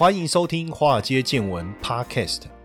[0.00, 2.44] 欢迎收听《华尔街见闻》Podcast。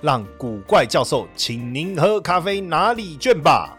[0.00, 3.77] 让古怪教授请您喝咖啡拿礼券吧。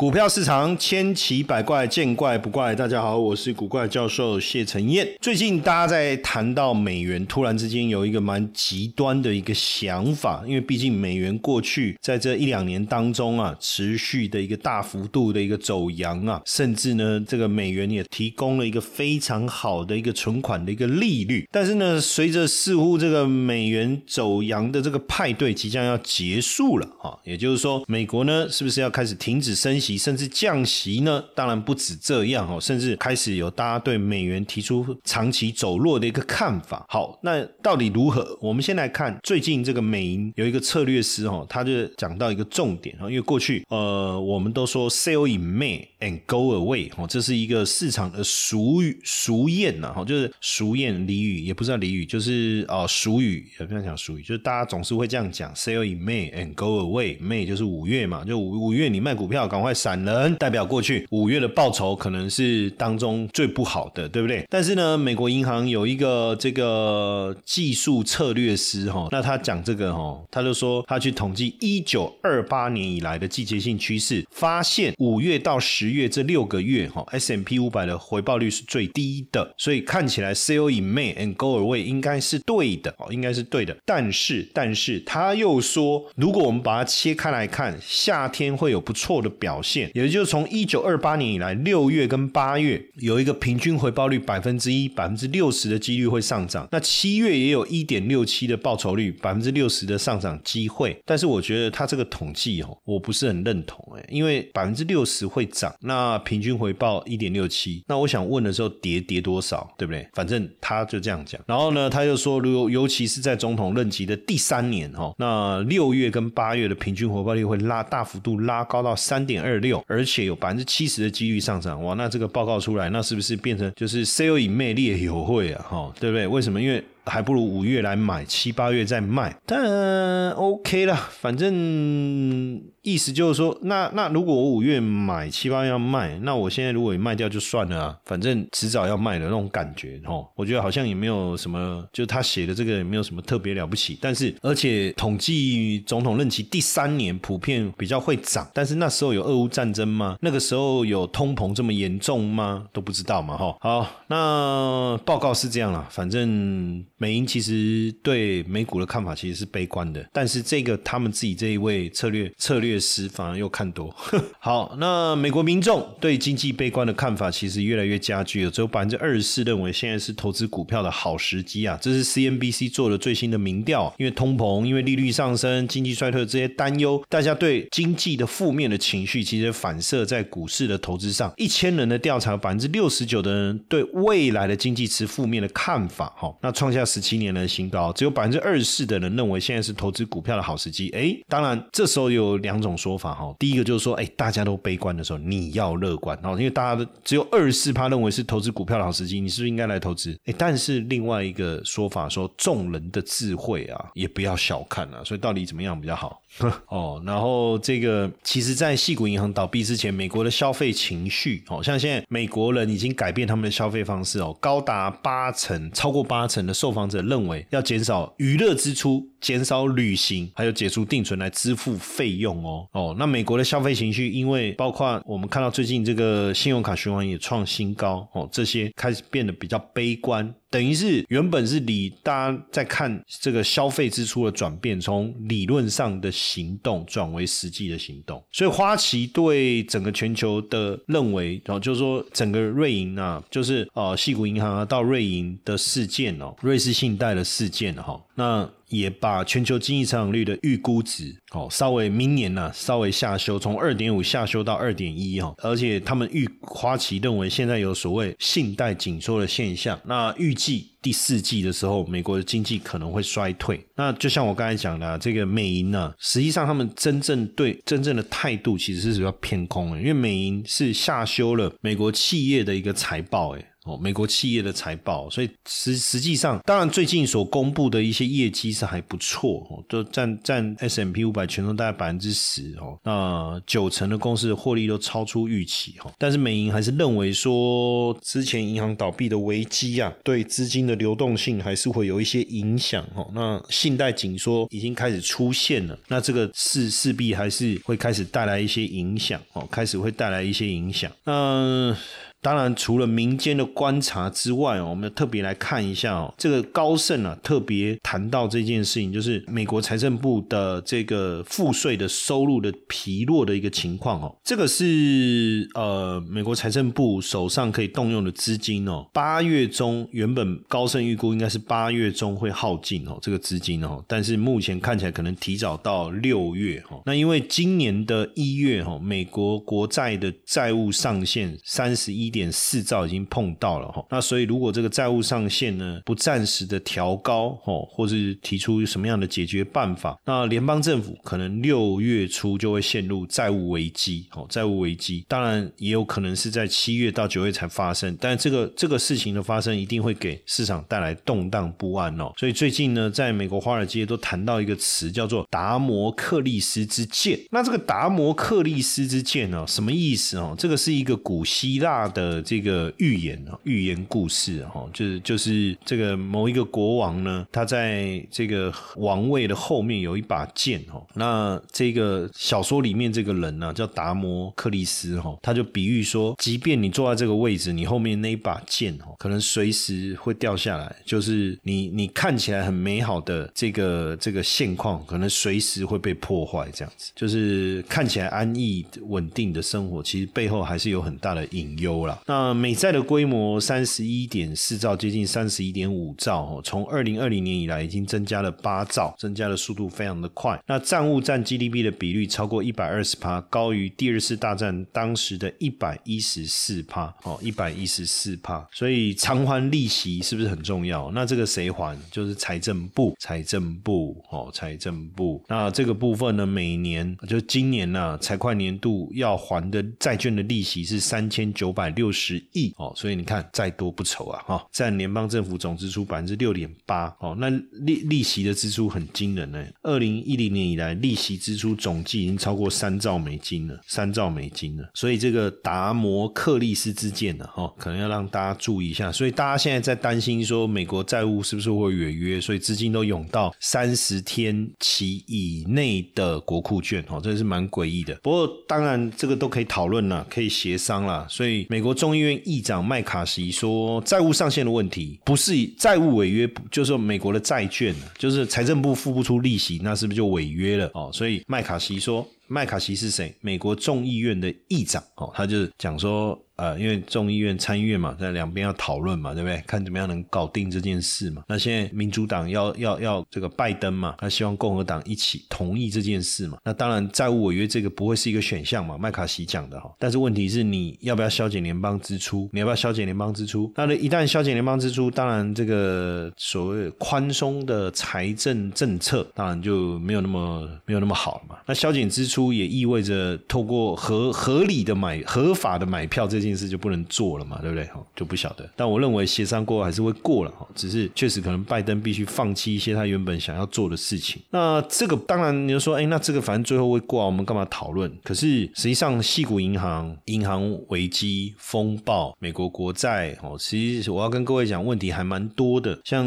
[0.00, 2.74] 股票市场千奇百怪，见怪不怪。
[2.74, 5.06] 大家好，我是古怪教授谢承彦。
[5.20, 21.46] 最近大家在谈到美元，突然之间有一个蛮极端的一个想法，因为毕竟美元过去在这一两年当中啊，持续的一个大幅度的一个走阳啊，甚至呢，这个美元也提供了一个非常好的一个存款的一个利率。
[21.52, 29.89] 但是呢，随着似乎这个美元走阳的这个派对即将要结束了啊，也就是说，美国呢是不是要开始停止升息？
[29.96, 31.22] 甚至降息呢？
[31.34, 36.84] 当然不止这样哦，甚至开始有大家对美元提出长期走弱的一个看法。
[36.88, 38.38] 好，那到底如何？
[38.40, 59.70] 我们先来看最近这个美银有一个策略师哦，他就讲到一个重点哦，因为过去呃我们都说 sell in May and go away 哦，这是一个市场的俗语俗谚呐，哈，就是俗谚俚语，也不知道俚语，就是哦俗语，也不要讲俗语，就是大家总是会这样讲 sell in May and go away，May 就是五月嘛，就五五月你卖股票赶快。
[59.80, 64.44] 散人代表过去五月的报酬可能是当中最不好的，对不对？
[64.50, 83.74] 但是呢，美国银行有一个这个技术策略师哈，那他讲这个哈，他就说他去统计一九二八年以来的季节性趋势，发现五月到十月这六个月哈，S M P 五百的回报率是最低的，所以看起来 Sell in May and go away 应该是对的哦，应该是对的。
[83.86, 89.69] 但是，但是他又说，如果我们把它切开来看，夏天会有不错的表现。
[89.94, 96.66] 也就是从一九二八年以来，六月跟八月有一个平均回报率百分之一、百分之六十的几率会上涨。
[96.72, 101.00] 那七月也有一点六七的报酬率，百分之六十的上涨机会。
[101.06, 110.04] 但是我觉得他这个统计哦，我不是很认同哎，因为百分之六十会涨，那平均回报一点六七，那我想问的时候跌跌多少，对不对？
[110.14, 111.40] 反正他就这样讲。
[111.46, 119.59] 然后呢，他又说，如尤其是在总统任期的第三年哈，那六月跟八月的平均回报率会拉大幅度拉高到三点二。
[119.60, 121.94] 六，而且有百分之七十的几率上涨，哇！
[121.94, 125.64] 那这个报告出来，那是不是变成就是 sell 以魅力有会啊？
[125.68, 126.26] 哈，对不对？
[126.26, 126.60] 为什么？
[126.60, 132.62] 因为还不如五月来买，七八月再卖，但 OK 了，反正。
[132.82, 140.26] 意思就是说，那那如果我五月买七八月要卖，那我现在如果卖掉就算了啊，反正迟早要卖的那种感觉哦。
[140.34, 143.98] 我觉得好像也没有什么，就他写的这个也没有什么特别了不起。
[144.00, 150.16] 但是而且统计总统任期第三年普遍比较会涨，但是那时候有俄乌战争吗？
[150.22, 152.64] 那个时候有通膨这么严重吗？
[152.72, 153.54] 都不知道嘛哈。
[153.60, 162.78] 好，那报告是这样了，反正美银其实对美股的看法其实是悲观的，但是这个他们自己这一位策略策略。
[162.78, 163.94] 师，反而又看多。
[164.38, 168.50] 好，那美国民众对经济悲观的看法其实越来越加剧了。
[168.50, 171.78] 只有百分之二十四认为现在是投资股票的好时机啊！
[171.80, 173.94] 这是 CNBC 做的最新的民调。
[173.98, 181.32] 因为通膨，因为利率上升，经济衰退这些担忧，大家对经济的负面的情绪其实反射在股市的投资上。
[181.36, 186.12] 一千人的调查，百分之六十九的人对未来的经济持负面的看法。
[186.16, 187.92] 哈，那创下十七年的新高。
[187.94, 190.88] 只有百分之二十四的人认为现在是投资股票的好时机。
[190.90, 192.60] 哎，当然这时候有两。
[192.60, 200.14] 种说法哈，第一个就是说，哎，大家都悲观的时候，你要乐观，哦因为大家都只有二十四趴认为是投资股票的好时机，你是不是应该来投资？
[200.26, 206.20] 哎，但是另外一个说法说，众人的智慧啊，也不要小看啊，所以到底怎么样比较好？
[206.68, 222.66] 哦，然后这个其实，在细谷银行倒闭之前，美国的消费情绪，哦，像现在美国人已经改变他们的消费方式哦，高达八成，超过八成的受访者认为要减少娱乐支出，减少旅行，还有解除定存来支付费用哦。
[222.72, 230.34] 哦，那美国的消费情绪，因为包括我们看到最近这个信用卡循环也创新高哦，这些开始变得比较悲观。
[230.50, 248.50] 等于是原本是理大家在看这个消费支出的转变，从理论上的行动转为实际的行动，所以花旗对整个全球的认为，然后就是说整个瑞银啊，就是呃，细谷银行啊到瑞银的事件哦，瑞士信贷的事件哈，那。
[248.70, 260.68] 也把全球经济成长率的预估值哦，稍微明年呢稍微下修，从二点五下修到二点一哈，而且他们预花旗认为现在有所谓信贷紧缩的现象，那预计。
[260.82, 263.62] 第四季的时候，美国的经济可能会衰退。
[263.76, 285.92] 那就像我刚才讲的，这个美银呢，实际上他们真正对真正的态度其实是比较偏空的，因为美银是下修了美国企业的一个财报，诶哦，美国企业的财报，所以实实际上，当然最近所公布的一些业绩是还不错哦，都占占 S M P 五百权重大概百分之十哦，那九成的公司的获利都超出预期哈。
[285.98, 293.08] 但是美银还是认为说，之前银行倒闭的危机啊，对资金的流动性还是会有一些影响哦。
[293.14, 300.90] 那信贷紧缩已经开始出现了，那这个势势必还是会开始带来一些影响哦，开始会带来一些影响。
[301.04, 301.76] 那
[302.22, 314.14] 当然，除了民间的观察之外哦，我们特别来看一下哦，这个高盛啊特别谈到这件事情，就是美国财政部的这个赋税的收入的疲弱的一个情况哦。
[314.22, 326.82] 这个是呃，美国财政部手上可以动用的资金哦，八月中原本高盛预估应该是八月中会耗尽哦，这个资金哦，但是目前看起来可能提早到六月哈。
[326.84, 332.09] 那因为今年的一月哈，美国国债的债务上限三十一。
[332.10, 360.34] 点四兆已经碰到了哈，那所以如果这个债务上限呢不暂时的调高哦，或是提出什么样的解决办法，那联邦政府可能六月初就会陷入债务危机哦，债务危机当然也有可能是在七月到九月才发生，但这个这个事情的发生一定会给市场带来动荡不安哦，所以最近呢，在美国华尔街都谈到一个词叫做达摩克利斯之剑，那这个达摩克利斯之剑呢，什么意思哦？
[360.38, 361.99] 这个是一个古希腊的。
[362.00, 370.82] 的这个预言啊，寓言故事哈，就是就是这个某一个国王呢，他在这个王位的后面有一把剑哈。
[370.94, 380.74] 那这个小说里面这个人呢，叫达摩克利斯哈，他就比喻说，即便你坐在这个位置，你后面那一把剑哈，可能随时会掉下来。
[380.84, 386.48] 就是你你看起来很美好的这个这个现况，可能随时会被破坏。
[386.52, 391.89] 这样子，就是看起来安逸稳定的生活，其实背后还是有很大的隐忧啦。
[392.06, 396.40] 那美债的规模三十一点四兆，接近三十一点五兆哦。
[396.44, 400.40] 从二零二零年以来，已经增加了八兆，增加的速度非常的快。
[400.46, 408.46] 那债务占 GDP 的比率超过一百二十趴，高于第二次大战当时的一百一十四趴哦，一百一十四趴。
[408.52, 410.90] 所以偿还利息是不是很重要？
[410.92, 411.76] 那这个谁还？
[411.90, 415.22] 就是财政部，财政部哦，财政部。
[415.28, 421.90] 那这个部分呢，每年就今年呢，财会年度要还的债券的利息是三千九百六。
[421.92, 427.28] 十亿哦，所以你看再多不愁啊哈，占联邦政府总支出百分之六点八哦，那
[427.64, 429.44] 利利息的支出很惊人呢。
[429.62, 434.70] 二零一零年以来，利息支出总计已经超过三兆美金了，三兆美金了。
[434.72, 438.92] 所以这个达摩克利斯之剑呢，哈，可能要让大家注意一下。
[438.92, 442.20] 所以大家现在在担心说，美国债务是不是会违约？
[442.20, 447.96] 所以资金都涌到三十天期以内的国库券哦，这是蛮诡异的。
[447.96, 451.04] 不过当然这个都可以讨论了，可以协商了。
[451.08, 451.69] 所以美国。
[451.74, 460.70] 众议院议长麦卡锡说，债务上限的问题不是债务违约，就是美国的债券，就是财政部付不出利息，那是不是就违约了？
[460.74, 463.12] 哦，所以麦卡锡说，麦卡锡是谁？
[463.20, 466.18] 美国众议院的议长，哦，他就讲说。
[466.36, 469.44] 呃，因为众议院、参议院嘛，在两边要讨论嘛，对不对？
[469.46, 471.22] 看怎么样能搞定这件事嘛。
[471.28, 476.38] 那现在民主党要要要这个拜登嘛，他希望共和党一起同意这件事嘛。
[476.42, 479.70] 那当然债务违约这个不会是一个选项嘛，麦卡锡讲的哈。
[479.78, 482.30] 但是问题是你要不要削减联邦支出？
[482.32, 483.52] 你要不要削减联邦支出？
[483.54, 491.36] 那一旦削减联邦支出，当然这个所谓宽松的财政政策，当然就没有那么没有那么好了嘛。
[491.46, 496.30] 那削减支出也意味着透过合合理的买合法的买票这件。
[496.30, 497.64] 事就不能做了嘛，对不对？
[497.66, 498.48] 哈，就不晓得。
[498.56, 504.22] 但我认为协商过后还是会过了哈，只是确实可能拜登必须放弃一些他原本想要做的事情。
[504.30, 507.92] 那这个当然你就说，哎，那这个反正最后会过，我们干嘛讨论？
[508.02, 515.78] 可是实际上，细谷银行银行危机风暴，美国国债哦，其实我要跟各位讲，问题还蛮多的。
[515.84, 516.06] 像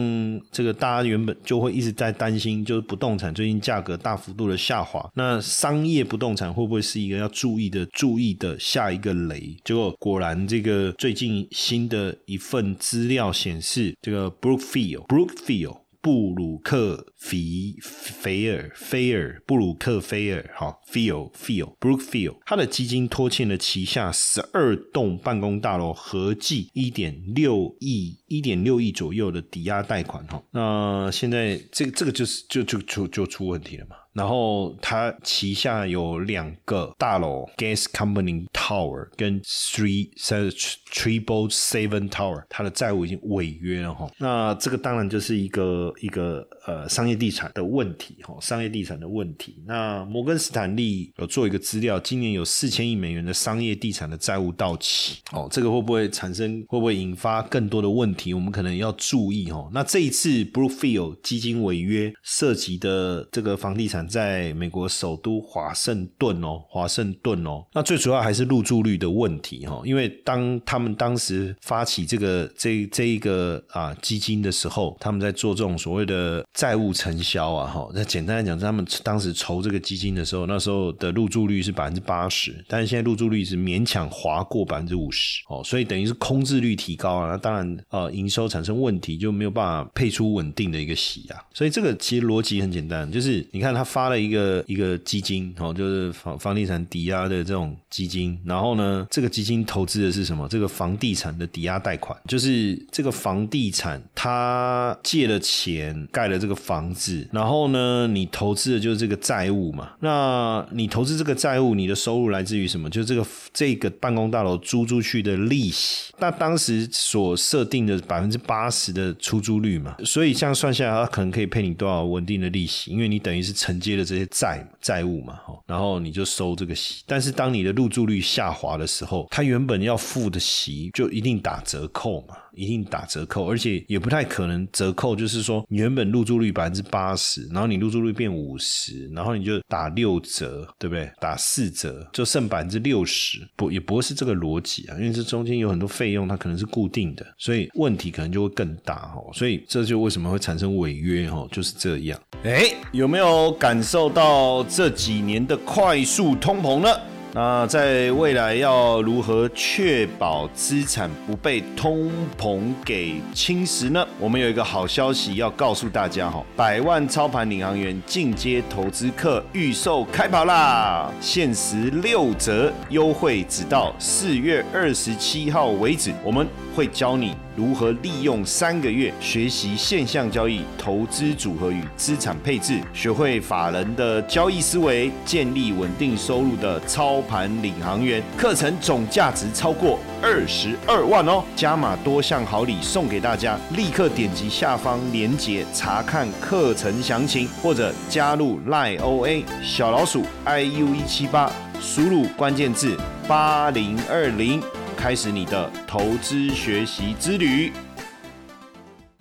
[0.51, 9.55] 这个大家原本就会一直在担心，就是不动产最近价格大幅度的下滑，那商业不动产会不会是一个要注意的、注意的下一个雷？
[9.63, 10.23] 结果果。
[10.23, 30.41] 然，这个最近新的一份资料显示，这个 Brookfield Brookfield 布鲁克菲菲尔菲尔布鲁克菲尔哈 Phil Phil Brookfield，他的基金拖欠了旗下十二栋办公大楼合计一点六亿一点六亿左右的抵押贷款哈。
[30.51, 33.97] 那现在这个这个就是就就就就出问题了嘛。
[34.13, 44.07] 然后他旗下有两个大楼，Gas Company Tower 跟 Three Triple Seven Tower，它的债务已经违约了哈。
[44.19, 49.63] 那这个当然就是一个一个呃商业地产的问题哈，商业地产的问题。
[49.65, 58.31] 那摩根斯坦利有做一个资料，今年有四千亿美元的商业地产的债务到期哦，这个会不会产生会不会引发更多的问题？
[58.35, 59.71] 我们可能要注意哦。
[59.73, 64.02] 那这一次 Brookfield 基金违约涉及的这个房地产。
[64.07, 100.47] 在美国首都华盛顿哦，华盛顿哦，那最主要还是入住率的问题哈，因为当他们当时发起这个这这一个啊基金的时候，他们在做这种所谓的债务承销啊哈，那简单来讲，他们当时筹这个基金的时候，那时候的入住率是百分之八十，但是现在入住率是勉强划过百分之五十哦，所以等于是空置率提高啊，那当然呃营收产生问题就没有办法配出稳定的一个息啊，所以这个其实逻辑很简单，就是你看他发了一个一个基金哦，就是房房地产抵押的这种基金，然后呢，这个基金投资的是什么？
[100.47, 109.91] 这个房地产的抵押贷款，就是这个房地产他借了钱盖了这个房子，然后呢，你投资的就是这个债务嘛。
[109.99, 112.89] 那你投资这个债务，你的收入来自于什么？
[112.89, 113.23] 就是这个
[113.53, 116.11] 这个办公大楼租出去的利息。
[116.17, 122.89] 那当时所设定的百分之八十的出租率嘛，所以这样算下来，它可能可以配你多少稳定的利息？
[122.89, 124.23] 因为你等于是承接的这些。
[124.33, 132.35] 债债务嘛，然后你就收这个息，但是当你的入住率下滑的时候，他原本要付的息就一定打折扣嘛。
[132.55, 135.15] 一定打折扣，而且也不太可能折扣。
[135.15, 141.11] 就是说，原本入住率百分之八十，然后你入住率变五十，然后你就打六折，对不对？
[141.19, 144.95] 打四折就剩百分之六十，不也不会是这个逻辑啊？
[144.99, 149.31] 因为这中间有很多费用，它可能是固定的，所以问题可能就会更大哦。
[149.33, 152.21] 所以这就为什么会产生违约哦，就是这样。
[152.43, 156.89] 哎，有没有感感受到这几年的快速通膨呢？
[157.33, 164.05] 那在未来要如何确保资产不被通膨给侵蚀呢？
[164.19, 177.35] 我们有一个好消息要告诉大家哈，百万操盘领航员进阶投资课预售开跑啦，限时六折优惠，直到四月二十七号为止，我们会教你。
[177.55, 188.23] 如何利用三个月学习现象交易、投资组合与资产配置，学会法人的交易思维，建立稳定收入的操盘领航员？
[188.37, 191.43] 课程总价值超过二十二万哦！
[191.55, 204.61] 加码多项好礼送给大家，立刻点击下方链接查看课程详情，或者加入 lioa 小老鼠 iu 一七八，输入关键字八零二零。
[204.93, 207.71] 开始你的投资学习之旅。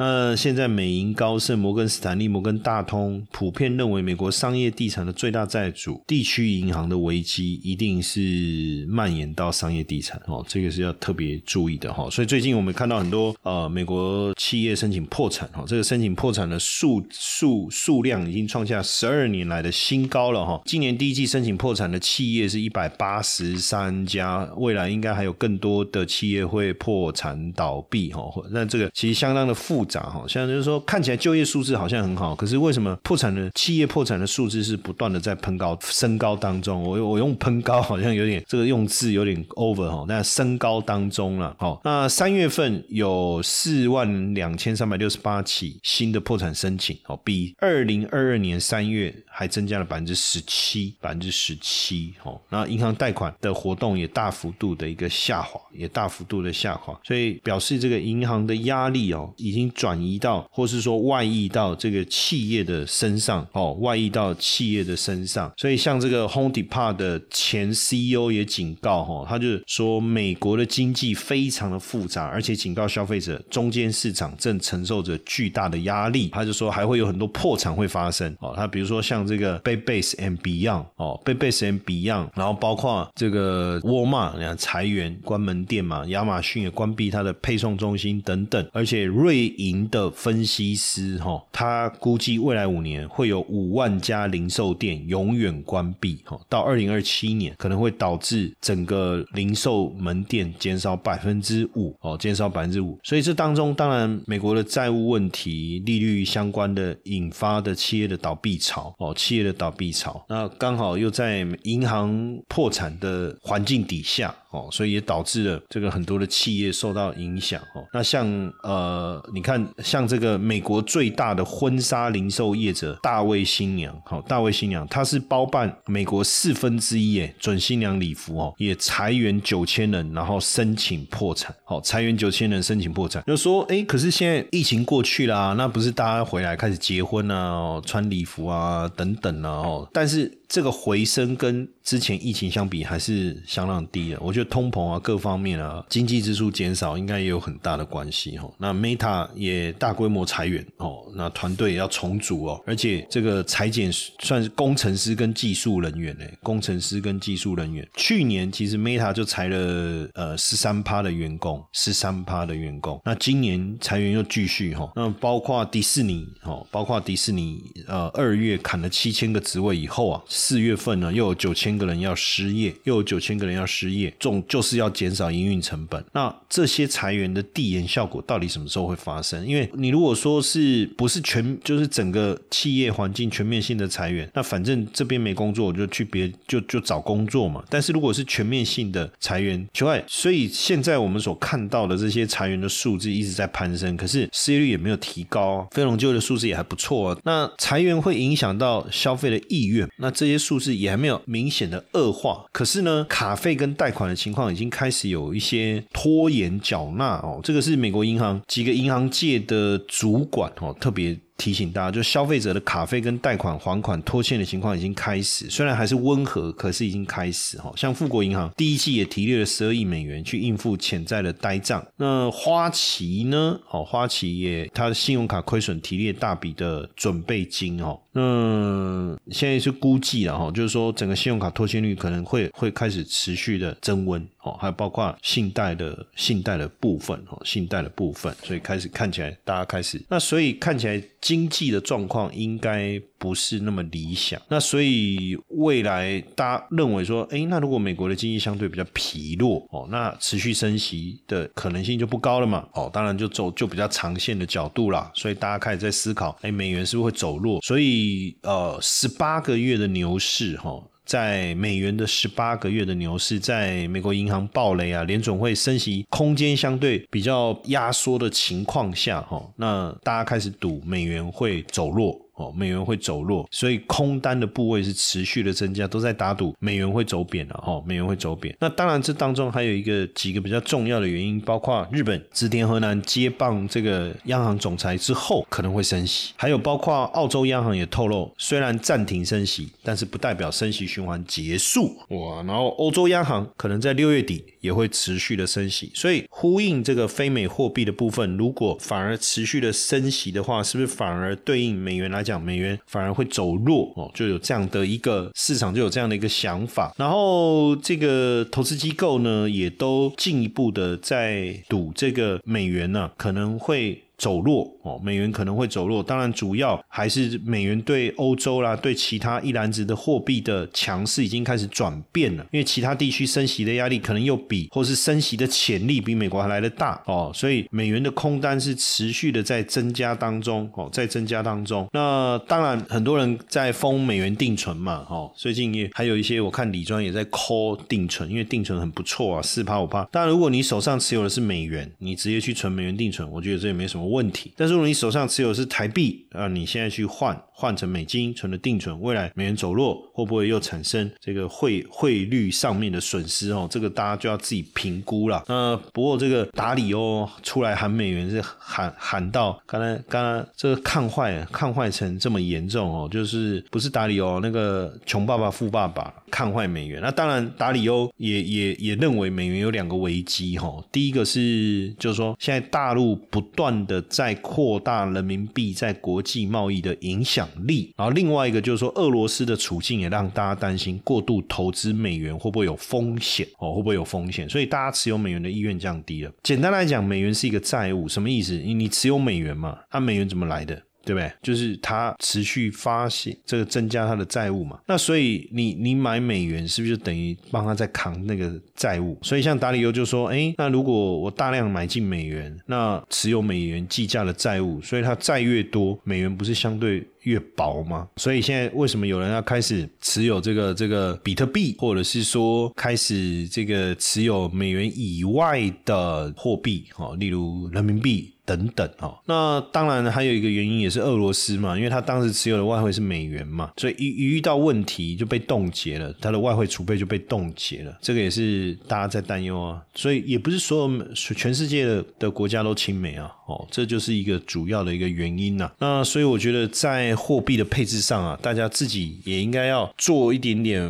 [0.03, 12.11] 那现在美银高盛、摩根斯坦利、摩根大通普遍认为，美国商业地产的最大债主地区银行的危机一定是蔓延到商业地产哦，这个是要特别注意的哈。
[12.11, 20.61] 所以最近我们看到很多呃美国企业申请破产哈，这个申请破产的数数数量已经创下十二年来的新高了哈。
[20.65, 28.25] 今年第一季申请破产的企业是一百八十三家，未来应该还有更多的企业会破产倒闭哈。
[28.51, 29.87] 那这个其实相当的复。
[29.93, 36.83] 涨哈，像就是说看起来就业数字好像很好，可是为什么破产的企业破产的数字是不断的在喷高升高当中？
[36.83, 41.55] 我我用喷高好像有点这个用字有点 over 哈，那升高当中了。
[41.59, 52.15] 好，那三月份有四万两千三百六十八起新的破产申请，好，比二零二二年三月还增加了百分之十七，百分之十七。
[52.23, 59.71] 哦，那银行贷款的活动也大幅度的一个下滑，也大幅度的下滑，所以表示这个银行的压力哦已经。
[59.83, 65.53] 转移到，或是说外溢到这个企业的身上，哦，外溢到企业的身上。
[65.57, 76.29] 所以像这个 Home Depot 的前 CEO 也警告，哈，他就说美国的经济非常的复杂，而且警告消费者，中间市场正承受着巨大的压力。
[76.29, 114.35] 他就说还会有很多破产会发生，哦，他比如说像这个 b a Base and Beyond 哦 b a Base and Beyond，然后包括这个沃尔玛，你看裁员关门店嘛，亚马逊也关闭它的配送中心等等，而且瑞银的分析师哈，他估计未来五年会有五万家零售店永远关闭哈，到二零二七年可能会导致整个零售门店减少百分之五哦，减少百分之五，所以这当中当然美国的债务问题、利率相关的引发的企业的倒闭潮哦，企业的倒闭潮，那刚好又在银行破产的环境底下。
[114.53, 117.85] 哦，所以也导致了这个很多的企业受到影响哦。
[117.93, 118.27] 那像
[118.63, 131.55] 呃，你看像这个美国最大的婚纱零售业者大卫新娘，好，大卫新娘，它是包办美国四分之一诶准新娘礼服哦，也裁员九千人，然后申请破产。
[131.65, 140.31] 好，裁员九千人申请破产，就说哎，可是现在疫情过去啦，那不是大家回来开始结婚啊，穿礼服啊等等啊哦，但是。
[140.53, 148.53] 这个回升跟之前疫情相比还是相当低的，我觉得通膨啊各方面啊经济支出减少应该也有很大的关系哈。
[148.59, 170.23] 那 Meta 也大规模裁员哦，那团队要重组哦，而且这个裁减算是工程师跟技术人员呢，工程师跟技术人员，去年其实 Meta 就裁了呃十三趴的员工，十三趴的员工，那今年裁员又继续哈，那包括迪士尼哦，包括迪士尼呃二月砍了七千个职位以后啊。
[170.45, 176.05] 四月份呢，又有九千个人要失业，又有九千个人要失业，总就是要减少营运成本。
[176.13, 179.47] 那这些裁员的递延效果到底什么时候会发生？
[179.47, 187.63] 因为你如果说是不是全，就是整个企业环境全面性的裁员，那反正这边没工作，我就去别就就找工作嘛。
[187.71, 197.11] 但是如果是全面性的裁员，求爱，所以现在我们所看到的这些裁员的数字一直在攀升，可是失业率也没有提高，非农就业的数字也还不错。
[197.11, 207.41] 啊那裁员会影响到消费的意愿，那这数字也还没有明显的恶化，可是呢，卡费跟贷款的情况已经开始有一些拖延缴纳哦。
[207.43, 211.19] 这个是美国银行几个银行界的主管哦特别。
[211.43, 217.73] 提醒大家，就消费者的卡费跟贷款还款拖欠的情况已经开始，虽然还是温和，可是已经开始哈。
[217.77, 221.85] 像富国银行第一季也提列了十二亿美元去应付潜在的呆账。
[221.97, 223.59] 那花旗呢？
[223.71, 227.99] 哦，花旗也它的信用卡亏损提列大笔的准备金哦。
[228.15, 241.03] 那现在是估计了哈，就是说整个信用卡拖欠率可能会会开始持续的增温哦，还有包括信贷的信贷的部分哦，信贷的部分，所以开始看起来大家开始那所以看起来。
[241.33, 257.63] 经济的状况应该不是那么理想，那所以未来大家认为说，哎，那如果美国的经济相对比较疲弱哦，那持续升息的可能性就不高了嘛，哦，当然就走就比较长线的角度啦，所以大家开始在思考，哎，美元是不是会走弱？
[257.63, 260.85] 所以呃，十八个月的牛市哈。
[261.13, 272.19] 在美元的十八个月的牛市，在美国银行暴雷啊，联总会升息空间相对比较压缩的情况下，哈，那大家开始赌美元会走弱。
[272.43, 277.55] 哦，美元会走弱，所以空单的部位是持续的增加，都在打赌美元会走贬了。
[277.65, 278.55] 哈，美元会走贬。
[278.59, 291.97] 那当然，这当中还有一个几个比较重要的原因，包括日本植田河南接棒这个央行总裁之后可能会升息，还有包括澳洲央行也透露，虽然暂停升息，但是不代表升息循环结束。
[292.09, 302.32] 哇，然后欧洲央行可能在六月底也会持续的升息，所以呼应这个非美货币的部分，如果反而持续的升息的话，是不是反而对应美元来讲？
[302.41, 306.95] 美元反而会走弱哦，就有这样的一个市场，就有这样的一个想法。
[306.97, 314.03] 然后这个投资机构呢，也都进一步的在赌这个美元呢，可能会。
[314.23, 316.01] 走弱哦，美元可能会走弱。
[316.01, 322.47] 当然，主要还是美元对欧洲啦，对其他一篮子的货币的强势已经开始转变了。
[322.53, 331.89] 因为其他地区升息的压力可能又比，或是升息的潜力比美国还来的大哦，所以美元的空单是持续的在增加当中哦，在增加当中。
[331.93, 340.07] 那当然，很多人在封美元定存嘛，哦，最近也还有一些我看李庄也在 call 定存，因为定存很不错啊，四趴五趴。
[340.13, 344.12] 但，如果你手上持有的是美元，你直接去存美元定存，我觉得这也没什么。
[344.13, 350.03] 问题，但是如果你手上持有是台币啊，你现在去换换成美金存的定存，未来美元走弱。
[350.13, 353.69] 会不会又产生这个汇汇率上面的损失哦？
[353.71, 355.45] 这个大家就要自己评估了。
[355.49, 367.01] 那不过这个达里欧出来喊美元是喊喊到刚才刚才这个看坏看坏成这么严重哦，就是不是达里欧那个穷爸爸富爸爸看坏美元。
[367.01, 384.49] 那当然达里欧也也也认为美元有两个危机哈，第一个是就是说现在大陆不断的在扩大人民币在国际贸易的影响力，然后另外一个就是说俄罗斯的处境也让大家担心过度投资美元会不会有风险哦，会不会有风险？
[384.49, 386.33] 所以大家持有美元的意愿降低了。
[386.43, 388.57] 简单来讲，美元是一个债务，什么意思？
[388.59, 389.79] 你你持有美元嘛？
[389.93, 390.83] 那美元怎么来的？
[391.05, 391.33] 对不对？
[391.43, 394.79] 就是它持续发行这个增加它的债务嘛。
[394.87, 399.19] 那所以你你买美元是不是就等于帮他在扛那个债务？
[399.21, 408.09] 所以像达里欧就说：哎，那如果我大量买进美元，那持有美元计价的债务，所以它债越多，美元不是相对越薄吗？
[408.17, 416.85] 所以现在为什么有人要开始持有这个这个比特币，或者是说开始这个持有美元以外的货币？
[416.97, 418.31] 哦，例如人民币。
[418.45, 429.81] 等等哦，那当然还有一个原因也是俄罗斯嘛，因为他当时持有的外汇是美元嘛，所以一一遇到问题就被冻结了，他的外汇储备就被冻结了，这个也是大家在担忧啊。
[429.95, 435.71] 所以也不是所有全世界的的国家都亲美啊，哦，这就是一个主要的一个原因呐。
[435.79, 440.83] 那所以我觉得在货币的配置上啊，大家自己也应该要做一点点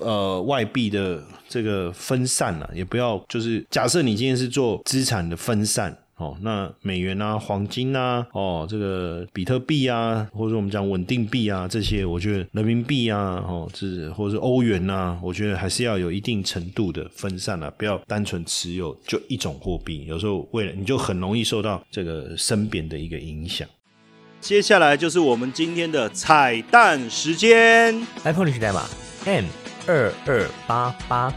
[0.00, 5.96] 呃外币的这个分散啊，也不要就是假设你今天是做资产的分散。
[6.16, 23.68] 哦，那美元啊、黄金啊、哦，这个比特币啊，或者我们讲稳定币啊，这些，我觉得人民币啊，哦，是或者是欧元呐，我觉得还是要有一定程度的分散啊，不要单纯持有就一种货币，有时候为了你就很容易受到这个升贬的一个影响。
[24.44, 28.84] 接下来就是我们今天的彩蛋时间，iPhone 历史代码
[29.24, 29.46] M
[29.86, 31.32] 二二八八。